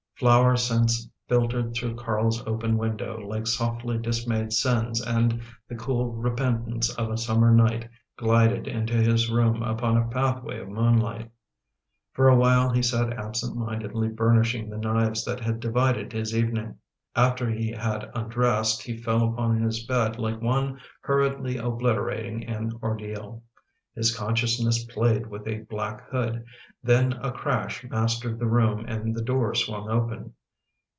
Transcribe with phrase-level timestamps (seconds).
[0.21, 6.93] Flower scents filtered through Carl's open window, like softly dismayed sins and the cool repentance
[6.95, 11.31] of a summer night glided into his room upon a pathway of moonlight
[12.13, 16.75] For a while he sat absent mindedly burnishing the knives that had divided his evening.
[17.15, 23.41] After he had undressed he fell upon his bed like one hurriedly obliterating an ordeal.
[23.95, 26.45] His consciousness played with a black hood;
[26.81, 30.33] then a crash mastered the room and the door swung open.